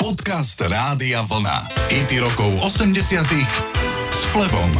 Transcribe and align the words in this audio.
Podcast 0.00 0.56
Rádia 0.56 1.20
Vlna. 1.28 1.76
IT 1.92 2.24
rokov 2.24 2.48
80 2.64 3.20
s 4.08 4.20
Flebom. 4.32 4.72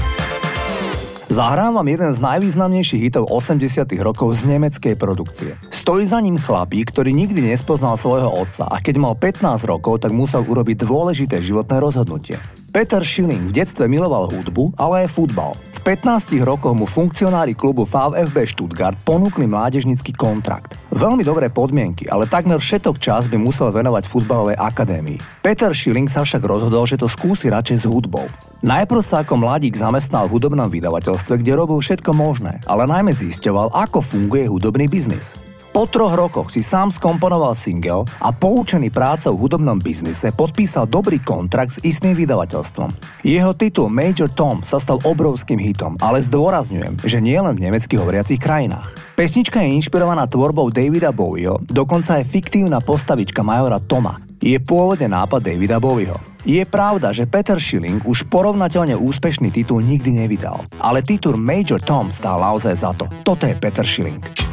Zahrám 1.29 1.77
vám 1.77 1.85
jeden 1.93 2.09
z 2.09 2.25
najvýznamnejších 2.25 3.03
hitov 3.05 3.29
80 3.29 3.85
rokov 4.01 4.41
z 4.41 4.49
nemeckej 4.49 4.97
produkcie. 4.97 5.61
Stojí 5.69 6.09
za 6.09 6.25
ním 6.25 6.41
chlapík, 6.41 6.89
ktorý 6.89 7.13
nikdy 7.13 7.53
nespoznal 7.53 8.01
svojho 8.01 8.33
otca 8.33 8.65
a 8.73 8.81
keď 8.81 8.97
mal 8.97 9.13
15 9.13 9.45
rokov, 9.69 10.01
tak 10.01 10.17
musel 10.17 10.41
urobiť 10.41 10.89
dôležité 10.89 11.45
životné 11.45 11.77
rozhodnutie. 11.85 12.41
Peter 12.73 13.05
Schilling 13.05 13.53
v 13.53 13.61
detstve 13.61 13.93
miloval 13.93 14.25
hudbu, 14.25 14.73
ale 14.81 15.05
aj 15.05 15.21
futbal. 15.21 15.53
V 15.81 15.97
15 15.97 16.37
rokoch 16.45 16.77
mu 16.77 16.85
funkcionári 16.85 17.57
klubu 17.57 17.89
VfB 17.89 18.37
Stuttgart 18.45 19.01
ponúkli 19.01 19.49
mládežnický 19.49 20.13
kontrakt. 20.13 20.77
Veľmi 20.93 21.25
dobré 21.25 21.49
podmienky, 21.49 22.05
ale 22.05 22.29
takmer 22.29 22.61
všetok 22.61 23.01
čas 23.01 23.33
by 23.33 23.41
musel 23.41 23.73
venovať 23.73 24.05
futbalovej 24.05 24.61
akadémii. 24.61 25.41
Peter 25.41 25.73
Schilling 25.73 26.05
sa 26.05 26.21
však 26.21 26.45
rozhodol, 26.45 26.85
že 26.85 27.01
to 27.01 27.09
skúsi 27.09 27.49
radšej 27.49 27.77
s 27.81 27.89
hudbou. 27.89 28.29
Najprv 28.61 29.01
sa 29.01 29.25
ako 29.25 29.41
mladík 29.41 29.73
zamestnal 29.73 30.29
v 30.29 30.37
hudobnom 30.37 30.69
vydavateľstve, 30.69 31.41
kde 31.41 31.57
robil 31.57 31.81
všetko 31.81 32.13
možné, 32.13 32.61
ale 32.69 32.85
najmä 32.85 33.17
zisťoval, 33.17 33.73
ako 33.73 34.05
funguje 34.05 34.53
hudobný 34.53 34.85
biznis. 34.85 35.33
Po 35.71 35.87
troch 35.87 36.19
rokoch 36.19 36.51
si 36.51 36.67
sám 36.67 36.91
skomponoval 36.91 37.55
single 37.55 38.03
a 38.19 38.35
poučený 38.35 38.91
prácou 38.91 39.39
v 39.39 39.47
hudobnom 39.47 39.79
biznise 39.79 40.35
podpísal 40.35 40.91
dobrý 40.91 41.23
kontrakt 41.23 41.79
s 41.79 41.83
istým 41.87 42.19
vydavateľstvom. 42.19 42.91
Jeho 43.23 43.55
titul 43.55 43.87
Major 43.87 44.27
Tom 44.27 44.67
sa 44.67 44.83
stal 44.83 44.99
obrovským 45.07 45.63
hitom, 45.63 45.95
ale 46.03 46.27
zdôrazňujem, 46.27 46.99
že 47.07 47.23
nie 47.23 47.39
len 47.39 47.55
v 47.55 47.71
nemecky 47.71 47.95
hovoriacich 47.95 48.43
krajinách. 48.43 48.91
Pesnička 49.15 49.63
je 49.63 49.79
inšpirovaná 49.79 50.27
tvorbou 50.27 50.75
Davida 50.75 51.15
Bowieho, 51.15 51.63
dokonca 51.63 52.19
je 52.19 52.27
fiktívna 52.27 52.83
postavička 52.83 53.47
majora 53.47 53.79
Toma. 53.79 54.19
Je 54.43 54.59
pôvodne 54.59 55.07
nápad 55.07 55.39
Davida 55.39 55.79
Bowieho. 55.79 56.19
Je 56.43 56.67
pravda, 56.67 57.15
že 57.15 57.31
Peter 57.31 57.63
Schilling 57.63 58.03
už 58.03 58.27
porovnateľne 58.27 58.99
úspešný 58.99 59.55
titul 59.55 59.87
nikdy 59.87 60.19
nevydal, 60.19 60.67
ale 60.83 60.99
titul 60.99 61.39
Major 61.39 61.79
Tom 61.79 62.11
stál 62.11 62.43
naozaj 62.43 62.75
za 62.75 62.91
to. 62.91 63.07
Toto 63.23 63.47
je 63.47 63.55
Peter 63.55 63.87
Schilling. 63.87 64.50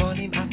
for. 0.00 0.49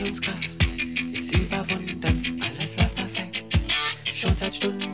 Anziehungskraft 0.00 0.48
ist 1.12 1.34
überwunden, 1.34 2.42
alles 2.58 2.76
läuft 2.78 2.94
perfekt. 2.94 3.44
Schon 4.14 4.34
seit 4.38 4.54
Stunden. 4.54 4.89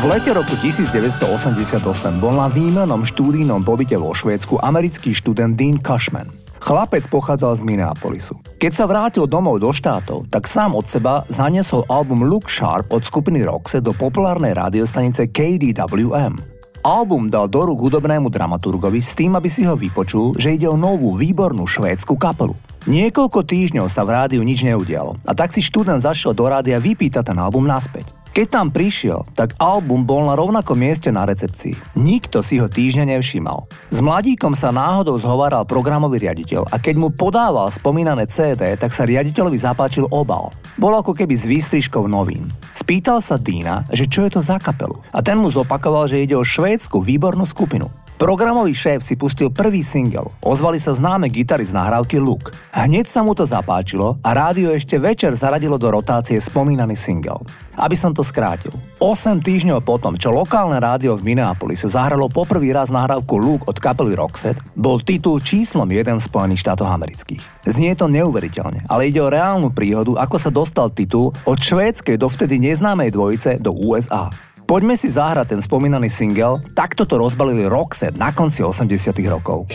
V 0.00 0.08
lete 0.08 0.32
roku 0.32 0.56
1988 0.56 1.76
bol 2.24 2.32
na 2.32 2.48
výmenom 2.48 3.04
štúdijnom 3.04 3.60
pobyte 3.60 4.00
vo 4.00 4.16
Švédsku 4.16 4.56
americký 4.56 5.12
študent 5.12 5.52
Dean 5.60 5.76
Cushman. 5.76 6.32
Chlapec 6.56 7.04
pochádzal 7.12 7.60
z 7.60 7.62
Minneapolisu. 7.68 8.40
Keď 8.56 8.72
sa 8.72 8.88
vrátil 8.88 9.28
domov 9.28 9.60
do 9.60 9.68
štátov, 9.68 10.24
tak 10.32 10.48
sám 10.48 10.72
od 10.72 10.88
seba 10.88 11.20
zaniesol 11.28 11.84
album 11.84 12.24
Look 12.24 12.48
Sharp 12.48 12.96
od 12.96 13.04
skupiny 13.04 13.44
Roxe 13.44 13.84
do 13.84 13.92
populárnej 13.92 14.56
rádiostanice 14.56 15.28
KDWM. 15.28 16.40
Album 16.80 17.28
dal 17.28 17.52
do 17.52 17.68
rúk 17.68 17.92
hudobnému 17.92 18.32
dramaturgovi 18.32 19.04
s 19.04 19.12
tým, 19.12 19.36
aby 19.36 19.52
si 19.52 19.68
ho 19.68 19.76
vypočul, 19.76 20.32
že 20.40 20.56
ide 20.56 20.64
o 20.64 20.80
novú 20.80 21.12
výbornú 21.12 21.68
švédsku 21.68 22.16
kapelu. 22.16 22.56
Niekoľko 22.88 23.44
týždňov 23.44 23.92
sa 23.92 24.08
v 24.08 24.16
rádiu 24.16 24.40
nič 24.40 24.64
neudialo 24.64 25.20
a 25.28 25.36
tak 25.36 25.52
si 25.52 25.60
študent 25.60 26.00
zašiel 26.00 26.32
do 26.32 26.48
rádia 26.48 26.80
vypýtať 26.80 27.36
ten 27.36 27.36
album 27.36 27.68
naspäť. 27.68 28.19
Keď 28.40 28.48
tam 28.48 28.72
prišiel, 28.72 29.28
tak 29.36 29.52
album 29.60 30.08
bol 30.08 30.24
na 30.24 30.32
rovnakom 30.32 30.72
mieste 30.72 31.12
na 31.12 31.28
recepcii. 31.28 31.76
Nikto 31.92 32.40
si 32.40 32.56
ho 32.56 32.72
týždňa 32.72 33.12
nevšímal. 33.12 33.68
S 33.92 34.00
mladíkom 34.00 34.56
sa 34.56 34.72
náhodou 34.72 35.20
zhováral 35.20 35.68
programový 35.68 36.24
riaditeľ 36.24 36.72
a 36.72 36.80
keď 36.80 36.94
mu 36.96 37.12
podával 37.12 37.68
spomínané 37.68 38.24
CD, 38.32 38.80
tak 38.80 38.96
sa 38.96 39.04
riaditeľovi 39.04 39.60
zapáčil 39.60 40.08
obal. 40.08 40.56
Bol 40.80 40.96
ako 40.96 41.12
keby 41.12 41.36
z 41.36 41.52
výstrižkov 41.52 42.08
novín. 42.08 42.48
Spýtal 42.72 43.20
sa 43.20 43.36
Dina, 43.36 43.84
že 43.92 44.08
čo 44.08 44.24
je 44.24 44.32
to 44.32 44.40
za 44.40 44.56
kapelu. 44.56 44.96
A 45.12 45.20
ten 45.20 45.36
mu 45.36 45.52
zopakoval, 45.52 46.08
že 46.08 46.24
ide 46.24 46.32
o 46.32 46.40
švédsku 46.40 46.96
výbornú 46.96 47.44
skupinu. 47.44 47.92
Programový 48.20 48.76
šéf 48.76 49.00
si 49.00 49.16
pustil 49.16 49.48
prvý 49.48 49.80
single. 49.80 50.28
Ozvali 50.44 50.76
sa 50.76 50.92
známe 50.92 51.32
gitary 51.32 51.64
z 51.64 51.72
nahrávky 51.72 52.20
Luke. 52.20 52.52
Hneď 52.68 53.08
sa 53.08 53.24
mu 53.24 53.32
to 53.32 53.48
zapáčilo 53.48 54.20
a 54.20 54.36
rádio 54.36 54.76
ešte 54.76 55.00
večer 55.00 55.32
zaradilo 55.32 55.80
do 55.80 55.88
rotácie 55.88 56.36
spomínaný 56.36 57.00
single. 57.00 57.40
Aby 57.80 57.96
som 57.96 58.12
to 58.12 58.20
skrátil. 58.20 58.76
8 59.00 59.40
týždňov 59.40 59.80
potom, 59.80 60.20
čo 60.20 60.36
lokálne 60.36 60.76
rádio 60.76 61.16
v 61.16 61.32
Minneapolise 61.32 61.88
zahralo 61.88 62.28
poprvý 62.28 62.76
raz 62.76 62.92
nahrávku 62.92 63.40
Luke 63.40 63.64
od 63.64 63.80
kapely 63.80 64.12
Roxette, 64.12 64.60
bol 64.76 65.00
titul 65.00 65.40
číslom 65.40 65.88
1 65.88 66.20
Spojených 66.20 66.60
štátov 66.60 66.92
amerických. 66.92 67.40
Znie 67.64 67.96
to 67.96 68.04
neuveriteľne, 68.04 68.84
ale 68.84 69.08
ide 69.08 69.24
o 69.24 69.32
reálnu 69.32 69.72
príhodu, 69.72 70.20
ako 70.20 70.36
sa 70.36 70.52
dostal 70.52 70.92
titul 70.92 71.32
od 71.48 71.56
švédskej 71.56 72.20
dovtedy 72.20 72.60
neznámej 72.60 73.16
dvojice 73.16 73.64
do 73.64 73.72
USA. 73.72 74.28
Poďme 74.70 74.94
si 74.94 75.10
zahrať 75.10 75.58
ten 75.58 75.58
spomínaný 75.58 76.06
single, 76.06 76.62
takto 76.78 77.02
to 77.02 77.18
rozbalili 77.18 77.66
Roxette 77.66 78.14
na 78.14 78.30
konci 78.30 78.62
80 78.62 79.18
rokov. 79.26 79.66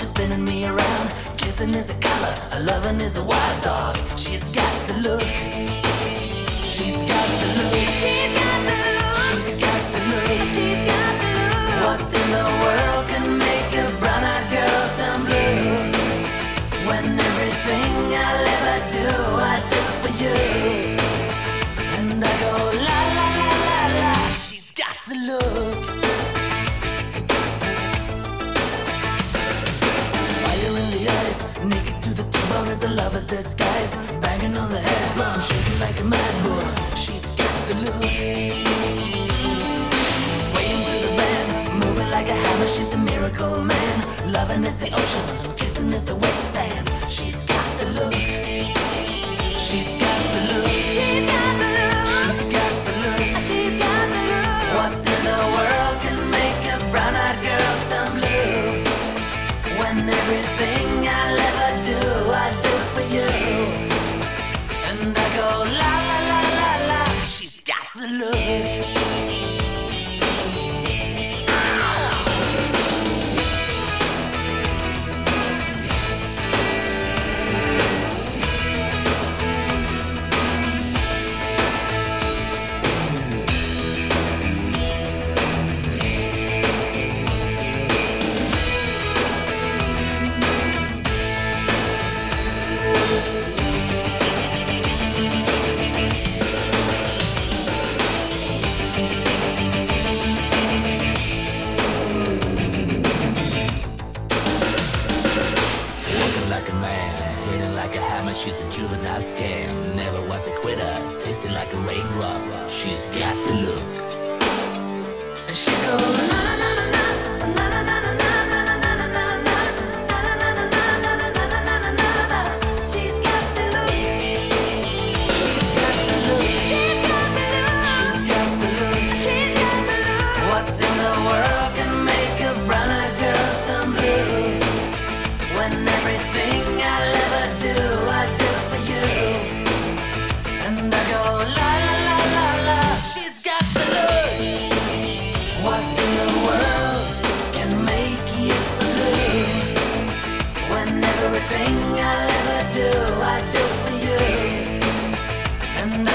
she's 0.00 0.08
spinning 0.08 0.44
me 0.44 0.64
around. 0.64 1.08
Kissing 1.36 1.74
is 1.74 1.90
a 1.90 1.94
color, 2.00 2.34
loving 2.64 3.00
is 3.00 3.16
a 3.16 3.24
wild 3.24 3.62
dog. 3.62 3.96
She's 4.16 4.44
got 4.44 4.88
the 4.88 4.94
look. 5.00 5.89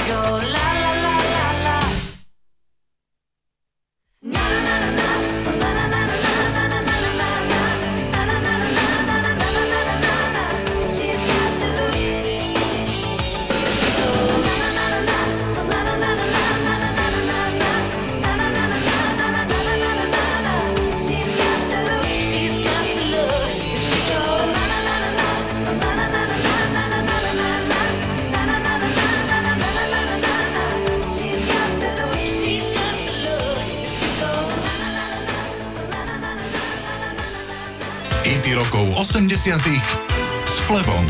Go 0.08 0.38
live. 0.38 0.75
Hity 38.26 38.58
rokov 38.58 39.06
80 39.06 39.54
s 40.50 40.56
Flebom. 40.66 41.06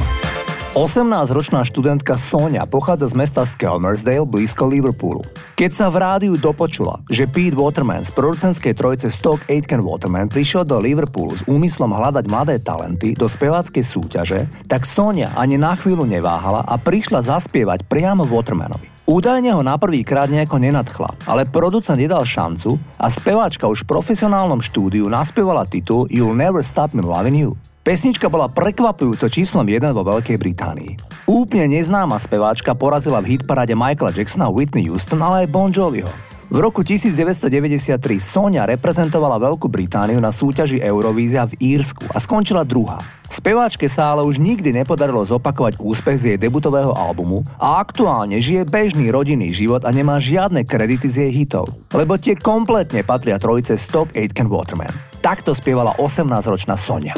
18-ročná 0.76 1.64
študentka 1.64 2.20
Sonia 2.20 2.68
pochádza 2.68 3.08
z 3.08 3.16
mesta 3.16 3.48
Skelmersdale 3.48 4.28
blízko 4.28 4.68
Liverpoolu. 4.68 5.24
Keď 5.56 5.72
sa 5.72 5.88
v 5.88 6.04
rádiu 6.04 6.36
dopočula, 6.36 7.00
že 7.08 7.24
Pete 7.24 7.56
Waterman 7.56 8.04
z 8.04 8.12
producentskej 8.12 8.76
trojce 8.76 9.08
Stock 9.08 9.40
Aitken 9.48 9.80
Waterman 9.80 10.28
prišiel 10.28 10.68
do 10.68 10.76
Liverpoolu 10.76 11.40
s 11.40 11.48
úmyslom 11.48 11.96
hľadať 11.96 12.28
mladé 12.28 12.60
talenty 12.60 13.16
do 13.16 13.32
speváckej 13.32 13.84
súťaže, 13.88 14.52
tak 14.68 14.84
Sonia 14.84 15.32
ani 15.40 15.56
na 15.56 15.72
chvíľu 15.72 16.04
neváhala 16.04 16.68
a 16.68 16.76
prišla 16.76 17.24
zaspievať 17.24 17.88
priamo 17.88 18.28
Watermanovi. 18.28 18.95
Údajne 19.06 19.54
ho 19.54 19.62
na 19.62 19.78
prvý 19.78 20.02
krát 20.02 20.26
nejako 20.34 20.58
nenadchla, 20.58 21.30
ale 21.30 21.46
producent 21.46 22.02
nedal 22.02 22.26
šancu 22.26 22.82
a 22.98 23.06
speváčka 23.06 23.70
už 23.70 23.86
v 23.86 23.94
profesionálnom 23.94 24.58
štúdiu 24.66 25.06
naspievala 25.06 25.62
titul 25.70 26.10
You'll 26.10 26.34
Never 26.34 26.66
Stop 26.66 26.98
Me 26.98 27.06
Loving 27.06 27.38
You. 27.38 27.54
Pesnička 27.86 28.34
bola 28.34 28.50
prekvapujúco 28.50 29.30
číslom 29.30 29.62
1 29.62 29.94
vo 29.94 30.02
Veľkej 30.02 30.42
Británii. 30.42 30.92
Úplne 31.30 31.78
neznáma 31.78 32.18
speváčka 32.18 32.74
porazila 32.74 33.22
v 33.22 33.38
hitparáde 33.38 33.78
Michaela 33.78 34.10
Jacksona 34.10 34.50
Whitney 34.50 34.90
Houston, 34.90 35.22
ale 35.22 35.46
aj 35.46 35.54
Bon 35.54 35.70
Joviho. 35.70 36.10
V 36.50 36.58
roku 36.58 36.82
1993 36.82 38.02
Sonia 38.18 38.66
reprezentovala 38.66 39.38
Veľkú 39.38 39.70
Britániu 39.70 40.18
na 40.18 40.34
súťaži 40.34 40.82
Eurovízia 40.82 41.46
v 41.46 41.54
Írsku 41.62 42.10
a 42.10 42.18
skončila 42.18 42.66
druhá. 42.66 42.98
Speváčke 43.30 43.90
sa 43.90 44.14
ale 44.14 44.26
už 44.26 44.42
nikdy 44.42 44.74
nepodarilo 44.74 45.22
zopakovať 45.26 45.78
úspech 45.82 46.18
z 46.18 46.26
jej 46.34 46.38
debutového 46.38 46.94
albumu 46.94 47.46
a 47.62 47.82
aktuálne 47.82 48.38
žije 48.42 48.66
bežný 48.66 49.10
rodinný 49.14 49.54
život 49.54 49.86
a 49.86 49.90
nemá 49.94 50.18
žiadne 50.22 50.66
kredity 50.66 51.08
z 51.10 51.16
jej 51.28 51.32
hitov, 51.46 51.70
lebo 51.94 52.18
tie 52.18 52.38
kompletne 52.38 53.06
patria 53.06 53.38
trojice 53.38 53.78
Stock 53.78 54.10
Aitken 54.14 54.50
Waterman. 54.50 54.94
Takto 55.22 55.58
spievala 55.58 55.98
18-ročná 55.98 56.78
Sonia. 56.78 57.18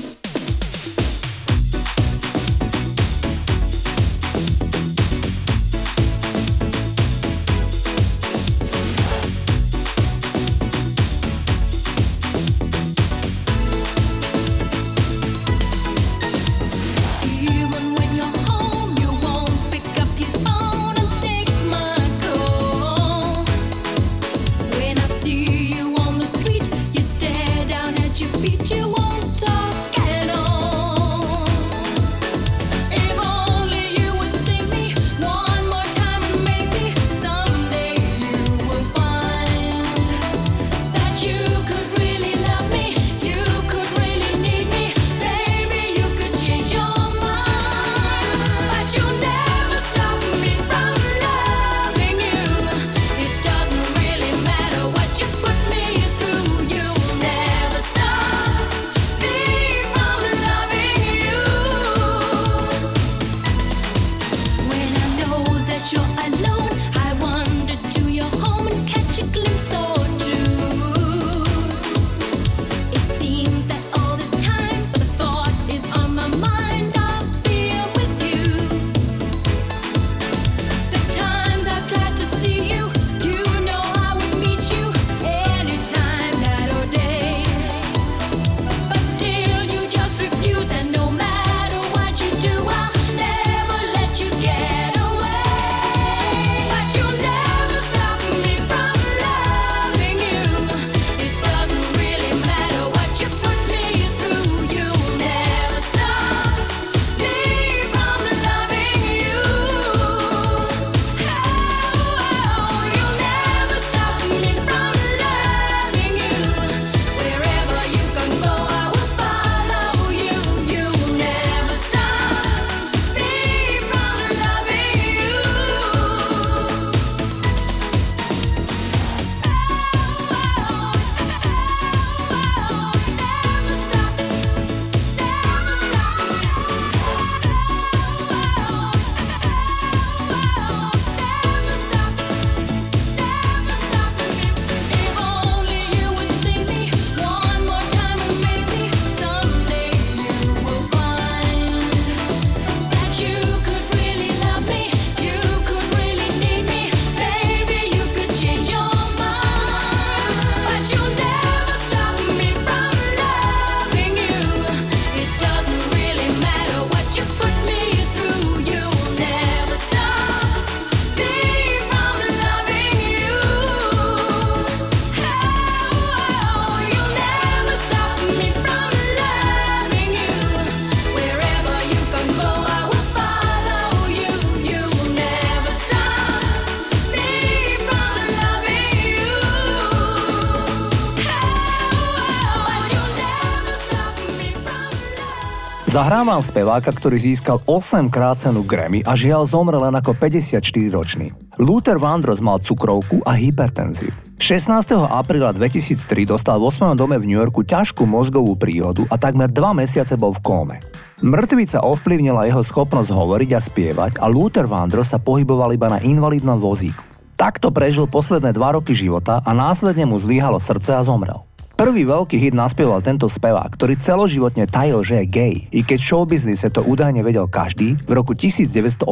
Zahrávam 195.98 196.46
speváka, 196.46 196.94
ktorý 196.94 197.18
získal 197.18 197.58
8 197.66 198.14
krát 198.14 198.38
cenu 198.38 198.62
Grammy 198.62 199.02
a 199.02 199.18
žiaľ 199.18 199.50
zomrel 199.50 199.82
len 199.82 199.98
ako 199.98 200.14
54-ročný. 200.14 201.34
Luther 201.58 201.98
Vandross 201.98 202.38
mal 202.38 202.62
cukrovku 202.62 203.26
a 203.26 203.34
hypertenziu. 203.34 204.14
16. 204.38 204.78
apríla 204.94 205.58
2003 205.58 206.30
dostal 206.30 206.62
vo 206.62 206.70
svojom 206.70 206.94
dome 206.94 207.18
v 207.18 207.26
New 207.26 207.42
Yorku 207.42 207.66
ťažkú 207.66 208.06
mozgovú 208.06 208.54
príhodu 208.54 209.10
a 209.10 209.18
takmer 209.18 209.50
2 209.50 209.58
mesiace 209.74 210.14
bol 210.22 210.38
v 210.38 210.46
kóme. 210.46 210.78
Mŕtvica 211.26 211.82
ovplyvnila 211.82 212.46
jeho 212.46 212.62
schopnosť 212.62 213.10
hovoriť 213.10 213.50
a 213.58 213.60
spievať 213.66 214.12
a 214.22 214.30
Luther 214.30 214.70
Vandross 214.70 215.10
sa 215.10 215.18
pohyboval 215.18 215.74
iba 215.74 215.90
na 215.90 215.98
invalidnom 215.98 216.62
vozíku. 216.62 217.02
Takto 217.42 217.74
prežil 217.74 218.06
posledné 218.06 218.54
dva 218.54 218.78
roky 218.78 218.94
života 218.94 219.42
a 219.42 219.50
následne 219.50 220.06
mu 220.06 220.22
zlíhalo 220.22 220.62
srdce 220.62 220.94
a 220.94 221.02
zomrel. 221.02 221.42
Prvý 221.78 222.10
veľký 222.10 222.42
hit 222.42 222.58
naspieval 222.58 223.06
tento 223.06 223.30
spevák, 223.30 223.70
ktorý 223.78 224.02
celoživotne 224.02 224.66
tajil, 224.66 225.06
že 225.06 225.22
je 225.22 225.26
gay, 225.30 225.56
i 225.70 225.86
keď 225.86 226.02
v 226.02 226.08
showbiznise 226.10 226.74
to 226.74 226.82
údajne 226.82 227.22
vedel 227.22 227.46
každý 227.46 227.94
v 228.02 228.12
roku 228.18 228.34
1981. 228.34 229.06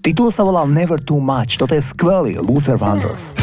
Titul 0.00 0.32
sa 0.32 0.40
volal 0.40 0.72
Never 0.72 0.96
Too 0.96 1.20
Much, 1.20 1.60
toto 1.60 1.76
je 1.76 1.84
skvelý 1.84 2.40
Luther 2.40 2.80
Vandross. 2.80 3.36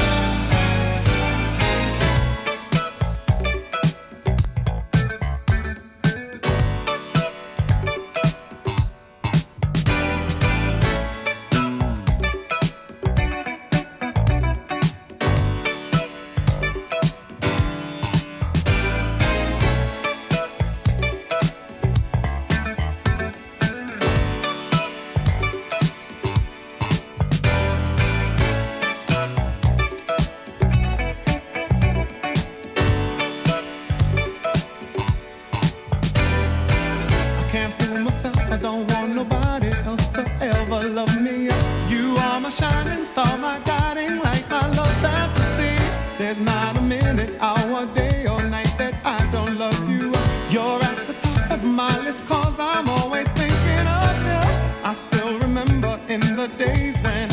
in 56.17 56.36
the 56.36 56.47
days 56.57 57.00
when 57.01 57.26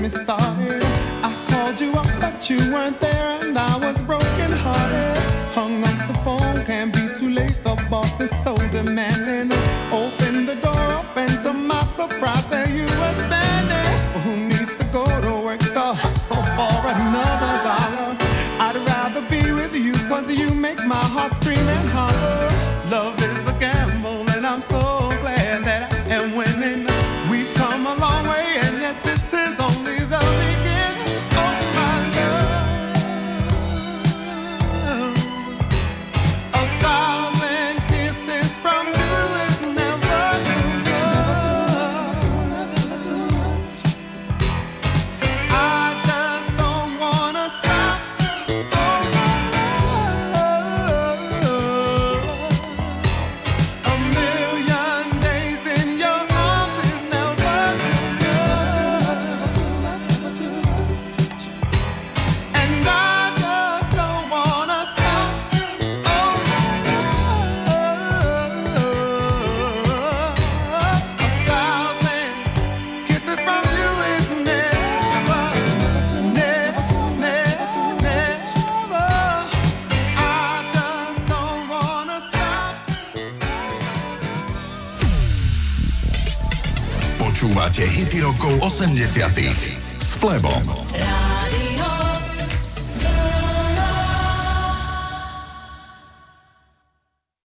me 0.00 0.08
started. 0.08 0.82
I 1.22 1.30
called 1.48 1.80
you 1.80 1.92
up, 1.92 2.08
but 2.20 2.48
you 2.48 2.58
weren't 2.72 2.98
there, 3.00 3.42
and 3.42 3.56
I 3.56 3.76
was 3.78 4.00
broken 4.02 4.52
hearted. 4.52 5.22
Hung 5.54 5.84
up 5.84 6.08
the 6.08 6.14
phone, 6.24 6.64
can't 6.64 6.92
be 6.92 7.06
too 7.14 7.30
late. 7.30 7.56
The 7.64 7.76
boss 7.90 8.20
is 8.20 8.30
so 8.30 8.56
demanding. 8.68 9.52
Open 9.92 10.46
the 10.46 10.56
door 10.56 10.86
up, 10.98 11.16
and 11.16 11.38
to 11.40 11.52
my 11.52 11.82
surprise, 11.84 12.46
there 12.48 12.68
you 12.70 12.89
80. 88.80 89.76
s 89.98 90.14
Flebom. 90.14 90.89